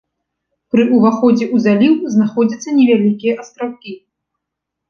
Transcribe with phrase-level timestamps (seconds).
[0.75, 3.93] Пры ўваходзе ў заліў знаходзяцца невялікія астраўкі.